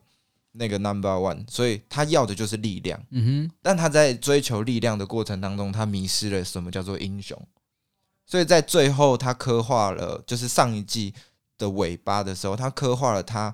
[0.52, 3.02] 那个 Number One，所以他要的就是力量。
[3.12, 7.40] 嗯哼，但他在追求力量的过程当中，他迷失了什么叫做英雄。
[8.26, 11.14] 所以在最后，他刻画了就是上一季。
[11.60, 13.54] 的尾巴的时候，他刻画了他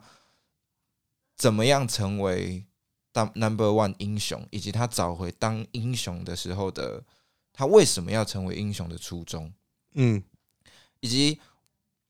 [1.35, 2.63] 怎么样成为
[3.11, 7.03] 当 number one 英雄，以及他找回当英雄的时候的
[7.51, 9.51] 他为什么要成为英雄的初衷。
[9.95, 10.23] 嗯，
[10.99, 11.39] 以及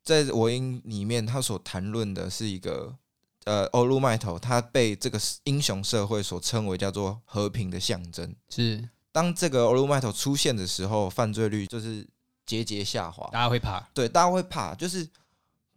[0.03, 2.95] 在我音里面，他所谈论的是一个
[3.45, 8.35] 呃，欧鲁迈特，他被这个英雄社会所称为叫做和平的象征。
[8.49, 12.05] 是当这个欧鲁迈特出现的时候，犯罪率就是
[12.45, 13.79] 节节下滑，大家会怕。
[13.93, 15.09] 对，大家会怕，就是。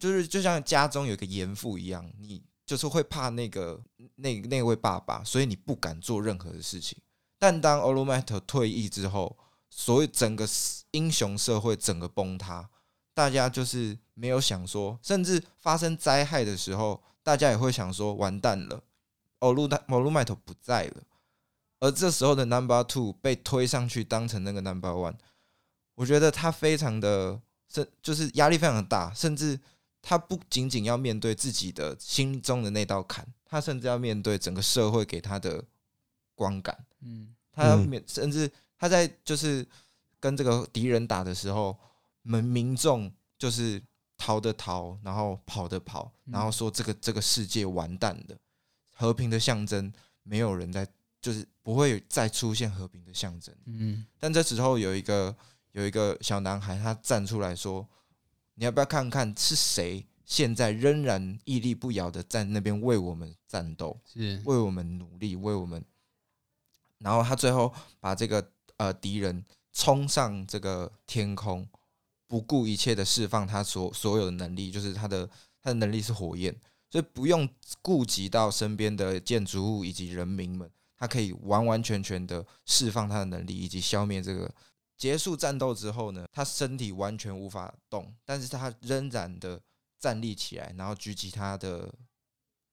[0.01, 3.83] 就是就像家中有一个严父一样，你就是会怕那个
[4.15, 6.97] 那那位爸爸，所以你不敢做任何的事情。
[7.37, 9.37] 但当欧鲁迈特退役之后，
[9.71, 10.47] 所以整个
[10.91, 12.69] 英雄社会整个崩塌，
[13.15, 18.83] 大家就是没有想说，甚至发生灾害的时候，大家也会想说完蛋了，
[19.41, 21.03] 欧鲁欧鲁迈特不在了。
[21.81, 25.15] 而这时候的 Number Two 被推上去当成那个 Number One，
[25.95, 29.59] 我觉得他非常的，甚就是压力非常的大，甚至。
[30.01, 35.63] 他不仅仅要面对自己的心中的那道坎，他甚至要面对整个社会给他的
[36.37, 36.87] 观感。
[37.01, 39.67] 嗯，他要面，甚至他在就是
[40.21, 41.77] 跟这个敌人打的时候，
[42.23, 43.83] 民民众就是
[44.17, 48.37] 逃的逃，然后跑的跑，然后说这个这个世界完蛋了，
[48.95, 50.87] 和平的象征没有人在，
[51.21, 53.55] 就是不会再出现和平的象征。
[53.67, 55.37] 嗯，但这时候有一个
[55.73, 57.87] 有一个小男孩，他站出来说。
[58.61, 65.81] 你要不要看看是谁现在仍然屹立不摇的在那边为我们战斗，是为我们努力，为我们。
[66.99, 71.69] 然后他最后把这个呃敌人冲上这个天空，
[72.27, 75.29] 不顾一切的释放他所所有的能力，就是他的
[75.63, 76.53] 他的能力是火焰，
[76.91, 77.49] 所以不用
[77.83, 84.53] 顾及到身边的建筑物以及人民们，他可以完完全全的释放他的能力以及消灭这个。
[84.97, 89.61] 结束战斗之后呢，他身体完全无法动，但是他仍然的
[90.01, 91.95] 站立起来，然后举起他的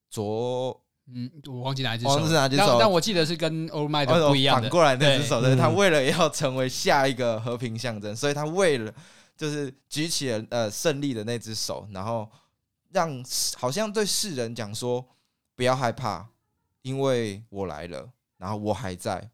[0.09, 5.55] 左，嗯，我忘记哪一只手，哪只手，但但我记得是跟欧麦的不一样的，反过来那只手的。
[5.55, 8.93] 他为了要成为下一个和平象征，所以他为了
[9.37, 12.27] 就是举起了呃胜利的那只手，然后
[12.91, 13.23] 让
[13.55, 15.05] 好像对世人讲说
[15.55, 16.27] 不要害怕，
[16.81, 19.29] 因为我来了，然后我还在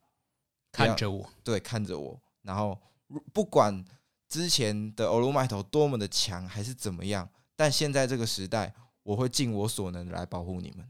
[0.71, 2.19] 看着我，对，看着我。
[2.41, 2.77] 然后，
[3.31, 3.85] 不管
[4.27, 10.85] 之前的欧鲁迈头多么的强，还是怎么样，但现在这个时代，我会尽我所能来保护你们。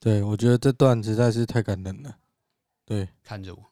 [0.00, 2.16] 对，我觉得这段实在是太感人了。
[2.84, 3.62] 对，看着我，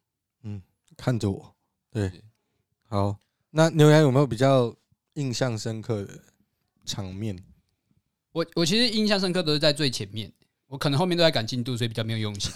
[0.43, 0.63] 嗯，
[0.97, 1.55] 看着我。
[1.91, 2.13] 对，
[2.89, 3.19] 好，
[3.51, 4.73] 那牛羊有没有比较
[5.15, 6.21] 印象深刻的
[6.85, 7.37] 场面？
[8.33, 10.31] 我我其实印象深刻都是在最前面，
[10.67, 12.53] 我可能后面都在赶进度，所以比较没有用心。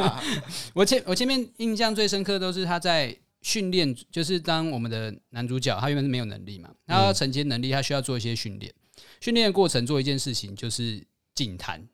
[0.74, 3.16] 我前我前面印象最深刻的都是他在。
[3.40, 8.74] 训练就是当我们的男主角，他原本是没有能力嘛，他要承接能力，他需要做一些训练。
[9.20, 11.88] 训练的过程做一件事情就是净滩，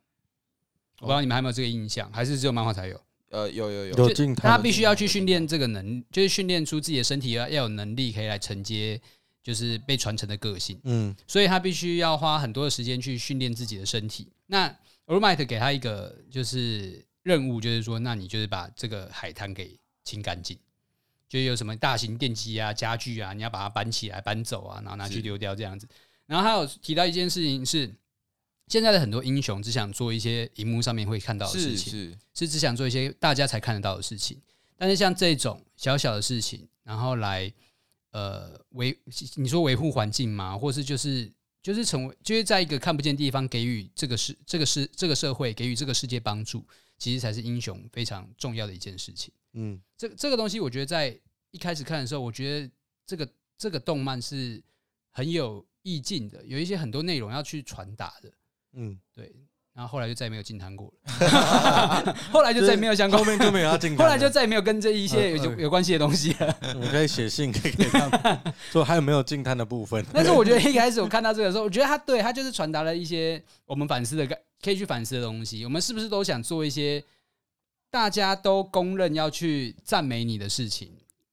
[1.00, 3.00] 我不知道你们还有没有这个印象，还是只有漫画才有？
[3.30, 9.00] 呃，有有有，他必须要去训练这个能，就是训练出自己的身体要要有能力可以来承接，
[9.42, 10.80] 就是被传承的个性。
[10.84, 14.28] 嗯，所以他必须要花很多的时间去训练自己的身体。
[14.46, 14.68] 那
[15.06, 20.56] All Might 给他一个就是任务，就是说，那你就是把这个海滩给清干净，
[21.28, 25.88] 就有什么大型电机啊、家具啊，你要把它搬起来、搬走啊，然后拿去丢掉这样子。
[26.26, 27.92] 然后还有提到一件事情是。
[28.66, 34.40] 现在的很多英雄只想做一些荧幕上面会看到的事情，是，是，是只想做一些大家才看得到的事情。
[34.76, 37.52] 但是像这种小小的事情，然后来
[38.10, 38.98] 呃维，
[39.36, 40.56] 你说维护环境嘛？
[40.58, 41.30] 或是就是
[41.62, 46.64] 就是成为就是在一个看不见的地方给予这个世这个世这个社会给予这个世界帮助，
[46.98, 49.32] 其实才是英雄非常重要的一件事情。
[49.52, 51.16] 嗯，这这个东西我觉得在
[51.52, 52.70] 一开始看的时候，我觉得
[53.06, 54.60] 这个这个动漫是
[55.10, 58.32] 很有意境的，有一些很多内容要去传达的。
[58.76, 59.32] 嗯，对，
[59.72, 66.56] 然后后来就再也没有进摊过了， 后来就再也没有相关，后面就没有要进， 后来就再也没有跟这一些有有有关系的东西了。
[66.80, 70.04] 我可以写信给他们，说还有没有进摊的部分。
[70.12, 74.26] 但是我觉得一开始我看到这个时候，我觉得他对他就是传达了一些我们反思的、
[74.62, 75.64] 可以去反思的东西。
[75.64, 77.02] 我们是不是都想做一些
[77.90, 80.92] 大家都公认要去赞美你的事情，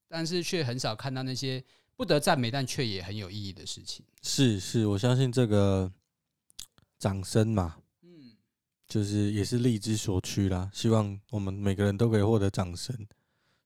[0.09, 1.63] 但是却很少看到那些
[1.95, 4.03] 不得赞美但却也很有意义的事情？
[4.23, 5.91] 是是，我相信这个。
[7.01, 8.37] 掌声嘛，嗯，
[8.87, 10.69] 就是也是力之所趋啦。
[10.71, 12.95] 希望我们每个人都可以获得掌声，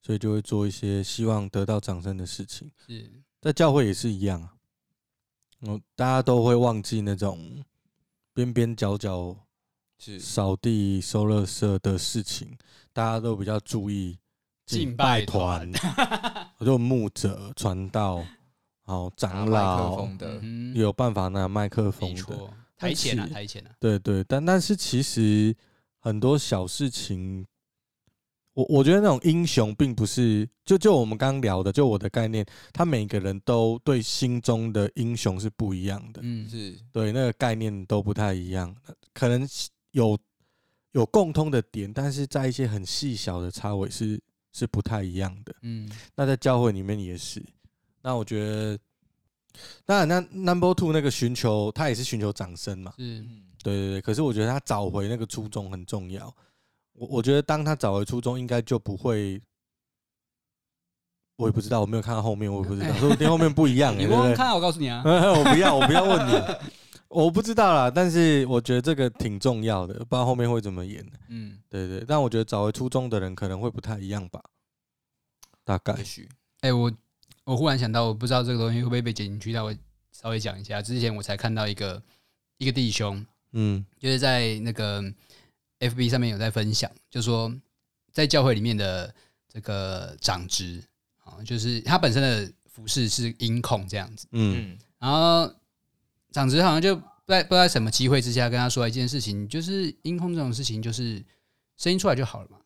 [0.02, 2.72] 所以就会做一些希望得到掌声的事情。
[2.88, 4.54] 是，在教会也是一样啊。
[5.64, 7.62] 嗯，大家都会忘记那种
[8.34, 9.36] 边边角角
[9.98, 12.58] 是扫地收垃圾的事情，
[12.94, 14.18] 大家都比较注意
[14.66, 15.70] 敬拜团，
[16.58, 18.26] 我就 牧者、传道、
[18.84, 20.08] 好长老，
[20.74, 22.54] 有办法拿麦克风的。
[22.78, 25.56] 台前啊，台前啊，对对，但但是其实
[26.00, 27.46] 很多小事情，
[28.54, 36.78] 我我觉得那种英雄并不是就就我们刚刚聊的，就我的概念，他每个人都对心中的英雄是不一样的，嗯，是。
[36.92, 38.76] 对那个概念都不太一样，
[39.14, 39.48] 可能
[39.92, 40.18] 有
[40.92, 47.42] 有共通的点，但是在一些很细小的差异是是不太一样的，嗯，那在教会里面也是，
[48.02, 48.78] 那我觉得。
[49.86, 52.94] 当然，那 Number Two 那个寻求，他也是寻求掌声嘛。
[52.98, 54.02] 嗯，对对对。
[54.02, 56.34] 可是我觉得他找回那个初衷很重要。
[56.94, 59.42] 我我觉得当他找回初衷，应该就不会。
[61.38, 63.94] 我也不知道，我没有看到后面，我也不知道，说不定后面不一样。
[64.00, 65.04] 你不用看，我告诉你啊。
[65.04, 66.42] 我不要，我不要问你。
[67.10, 71.06] 我不知道啦，但是我觉得这个挺重要的，不知道后面会怎么演。
[71.28, 72.06] 嗯，对对。
[72.08, 74.42] 但我觉得找回初衷的人可能会不太一样吧。
[75.66, 75.94] 大概。
[75.98, 76.30] 也许。
[76.62, 76.92] 哎，我。
[77.46, 79.74] 我忽然想到，我不知道这个东西会不会被剪进去，但我
[80.12, 80.82] 稍微讲一下。
[80.82, 82.02] 之前我才看到一个
[82.58, 85.04] 一个弟兄，嗯，就是在那个
[85.80, 87.54] FB 上面有在分享，就说
[88.12, 89.14] 在教会里面的
[89.48, 90.84] 这个长职
[91.24, 95.54] 啊，就是他本身的服饰是音控这样子，嗯，然后
[96.32, 101.24] 长职好像就不在不知道什么机会之下跟他说一件事情，就是音控这种事情，就是
[101.78, 102.58] 声音出来就好了嘛，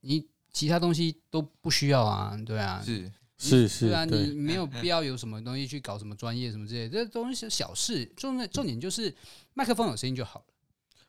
[0.00, 3.12] 你其他东西都不需要啊，对啊，是。
[3.48, 9.14] 是是，对啊，你没有必要有什么东西去搞什么专业什么之类的，这东西是小事，重点重点就是
[9.52, 10.46] 麦克风有声音就好了。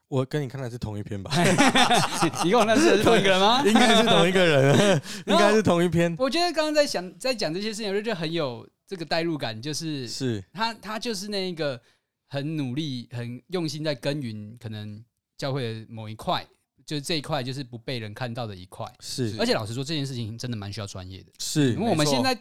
[0.07, 1.31] 我跟你看的是同一篇吧？
[2.43, 3.63] 你跟我认识是同一个人吗？
[3.65, 6.15] 应该是同一个人， 应该是同一篇。
[6.19, 11.81] 我觉得刚刚在想在讲这些事情，我就觉得很有这个代入感，就是是他他就是那一个
[12.27, 15.03] 很努力、很用心在耕耘，可能
[15.37, 16.45] 教会的某一块。
[16.85, 18.85] 就是这一块，就是不被人看到的一块。
[18.99, 21.31] 是，而且老实说，这件事情真的蛮需要专业的。
[21.39, 22.39] 是，因为我们现在，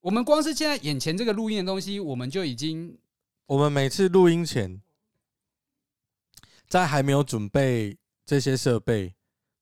[0.00, 2.98] 我们光是现在眼前这个录音的东西，我们就已经，
[3.46, 4.82] 我们每次录音前，
[6.68, 7.96] 在还没有准备
[8.26, 9.14] 这些设备，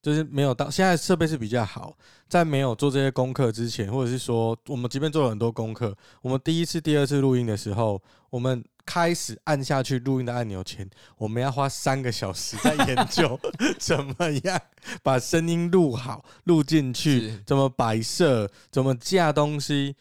[0.06, 1.92] 就是没有到现在设备是比较好，
[2.28, 5.92] 在没有做这些功课之前，或者是说，我们即便做了很多功课，
[6.22, 8.64] 我们第一次、第二次录音的时候，我们。
[8.86, 10.88] 开始按下去录音的按钮前，
[11.18, 13.36] 我们要花三个小时在研究
[13.80, 14.62] 怎么样
[15.02, 19.96] 把声音录好、录进去，怎么摆设、怎么架东西。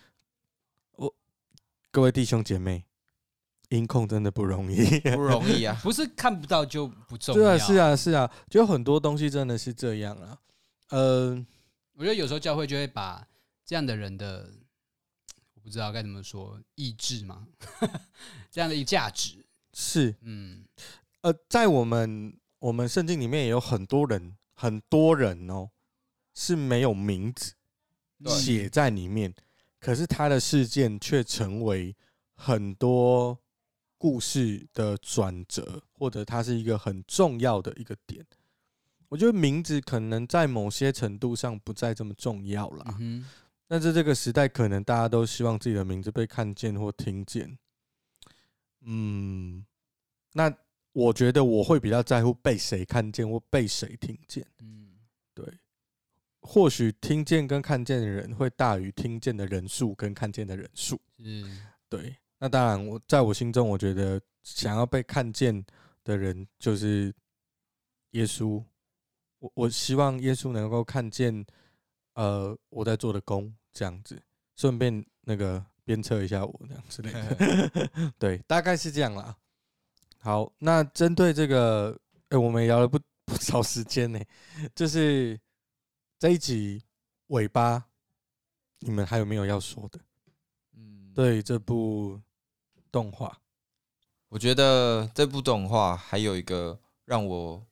[0.98, 1.12] 我
[1.92, 2.86] 各位弟兄姐妹，
[3.76, 5.78] 音控真的不容易， 不容易啊！
[5.84, 10.38] 不是看不到就不重要，是啊，是啊，就很多东西真的是这样啊。
[10.90, 11.46] 呃，
[11.94, 13.28] 我觉得有时候教会就会把
[13.66, 14.50] 这样的人的。
[15.56, 17.48] 我不知道该怎么说，意志吗？
[18.52, 20.64] 这样的一个价值是，嗯，
[21.22, 25.72] 呃，在我们我们圣经里面也有很多人，很多人哦
[26.36, 27.54] 是没有名字
[28.28, 29.34] 写在里面，
[29.80, 31.96] 可是他的事件却成为
[32.36, 33.40] 很多
[34.06, 38.24] 故事的转折，或者它是一个很重要的一个点。
[39.10, 42.86] 我觉得名字可能在某些程度上不再这么重要了。
[43.66, 47.58] 但是这个时代，可能大家都希望自己的名字被看见或听见。
[48.82, 49.66] 嗯，
[50.34, 50.56] 那
[50.92, 54.46] 我觉得我会比较在乎被谁看见或被谁听见。
[54.60, 54.90] 嗯，
[55.34, 55.44] 对。
[56.42, 61.02] 或许听见跟看见的人会大于听见的人数跟看见的人数。
[61.18, 62.16] 嗯，对。
[62.40, 65.66] 那当然，我在我心中，我觉得想要被看见
[66.04, 67.14] 的人就是
[68.12, 68.64] 耶稣。
[69.40, 71.46] 我我希望耶稣能够看见。
[72.16, 74.18] 呃，我在做的工这样子，
[74.56, 79.36] 顺便那个鞭策一下我这样之类的， 对，大概是这样啦。
[80.20, 81.92] 好，那针对这个，
[82.30, 84.20] 哎、欸，我们也聊了不 不少时间呢，
[84.74, 85.38] 就是
[86.18, 86.82] 这一集
[87.28, 87.86] 尾巴，
[88.80, 90.00] 你们还有没有要说的？
[91.16, 92.22] 对这部
[92.92, 93.42] 动画，
[94.30, 97.66] 我觉得这部动画还有一个让我。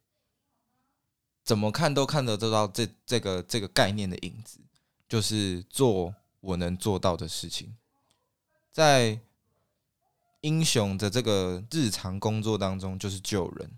[1.45, 4.61] 怎么看都看得得到这这个这个概念的影子，
[5.09, 7.75] 就是做我能做到的事情，
[8.71, 9.19] 在
[10.39, 13.77] 英雄的这个日常工作当中，就是救人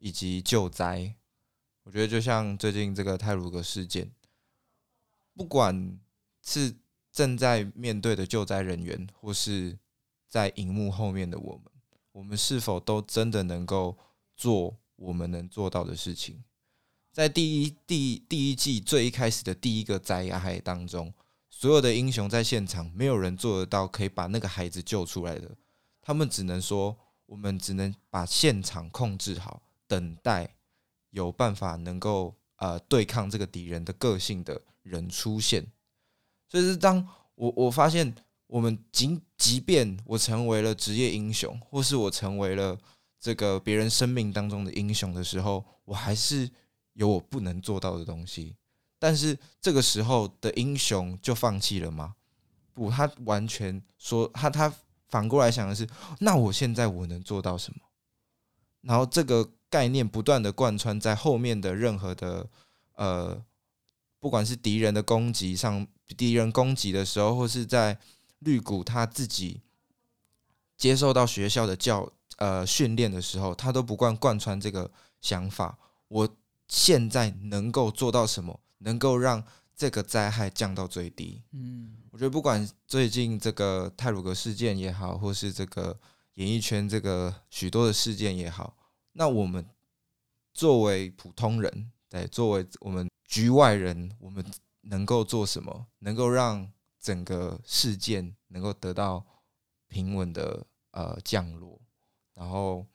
[0.00, 1.14] 以及救灾。
[1.84, 4.10] 我觉得就像最近这个泰鲁阁事件，
[5.34, 6.00] 不管
[6.42, 6.74] 是
[7.18, 9.76] 正在面对的救灾人员，或是
[10.28, 11.64] 在荧幕后面的我们，
[12.12, 13.98] 我们是否都真的能够
[14.36, 16.44] 做我们能做到的事情？
[17.12, 21.12] 在第一第第一季最一开始的第一个灾害当中，
[21.50, 25.50] 所有的英雄在现场，没有人做得到可以把那个孩子救出来的。
[26.00, 26.96] 他们只能说，
[27.26, 30.54] 我们只能把现场控制好，等待
[31.10, 35.66] 有办法能够呃对抗这个敌人的个性的人出现。
[36.48, 38.14] 所以是当我我发现，
[38.46, 42.78] 我们即即便我成为了职业英雄，或是我成为了
[43.20, 46.50] 这个别人生命当中的英雄的时候，我还是。
[46.94, 48.56] 有我不能做到的东西，
[48.98, 52.16] 但是这个时候的英雄就放弃了吗？
[52.74, 54.74] 不，他完全说他他
[55.06, 55.86] 反过来想的是，
[56.18, 57.78] 那我现在我能做到什么？
[58.80, 62.48] 然后这个概念不断的贯穿在后面的任何的
[62.96, 63.40] 呃，
[64.18, 67.98] 不管是敌人的攻击上，敌人攻击的时候，或是在
[68.40, 69.62] 绿谷他自己
[70.76, 74.90] 接受到学校的教呃训练的时候，他都不惯贯穿这个
[75.20, 75.78] 想法。
[76.08, 76.36] 我。
[76.70, 78.60] 现在能够做到什么？
[78.80, 79.42] 能够让
[79.74, 81.42] 这个灾害降到最低？
[81.52, 85.98] 嗯，我觉得不管最近这个泰鲁格事件也好，或是这个
[86.34, 88.76] 演艺圈这个许多的事件也好，
[89.12, 89.66] 那我们
[90.52, 94.44] 作为普通人，对，作为我们局外人，我们
[94.82, 95.86] 能够做什么？
[95.98, 99.24] 能够让整个事件能够得到
[99.88, 101.80] 平稳的呃降落，
[102.34, 102.86] 然后。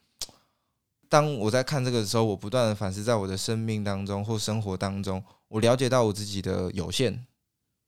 [1.06, 7.24] 当我在看这个的时候，我不断的反思，在我的生命当中或生活当中，我了解到我自己的有限，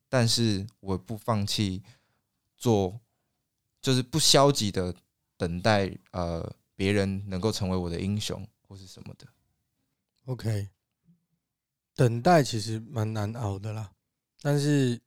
[0.08, 1.82] 但是我不放弃
[2.56, 3.00] 做，
[3.80, 4.94] 就是不消极的
[5.36, 9.26] 等待，呃，别人能够成为我的英雄或是什么的。
[10.26, 10.68] OK，
[11.96, 13.90] 等待其实蛮难熬的啦，
[14.42, 15.00] 但是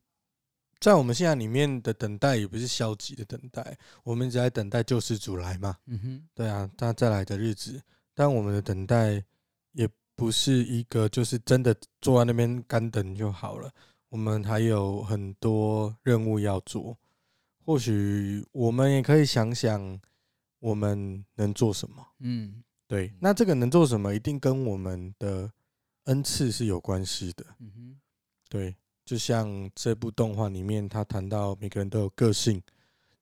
[0.79, 5.77] 在我们现在里面的等待也不是消极的等待，我们一直在等待救世主来嘛。
[5.85, 7.81] 嗯哼，对啊，他再来的日子。
[8.15, 9.23] 但我们的等待
[9.73, 13.71] 也不是一个，就是真的坐在那边干等就好了。
[14.09, 16.97] 我们还有很多任务要做。
[17.63, 19.99] 或许我们也可以想想，
[20.59, 22.05] 我们能做什么。
[22.19, 23.13] 嗯，对。
[23.19, 25.51] 那这个能做什么，一定跟我们的
[26.09, 27.45] 恩赐是有关系的。
[27.59, 27.99] 嗯哼，
[28.49, 28.75] 对。
[29.05, 32.61] 就像这部动画里面，他谈到每个人都有个性。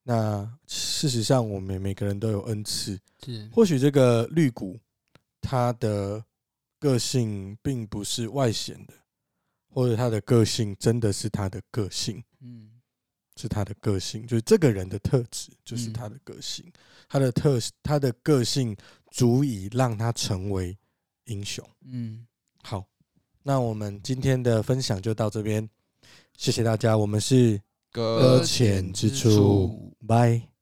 [0.03, 2.99] 那事实上，我们每个人都有恩赐。
[3.23, 3.47] 是。
[3.53, 4.77] 或许这个绿谷。
[5.39, 6.21] 他的
[6.77, 8.93] 个性并不是外显的，
[9.69, 12.69] 或者他的个性真的是他的个性，嗯，
[13.37, 16.69] 是他的个性，就是这个人的特质，就是他的个性，
[17.07, 18.75] 他的特他的个性
[19.11, 20.77] 足以让他成为
[21.25, 22.26] 英雄，嗯，
[22.67, 22.85] 好，
[23.43, 25.65] 那我们今天的分享就到这边，
[26.35, 27.57] 谢谢大家，我们是
[27.93, 30.56] 搁浅之处，拜。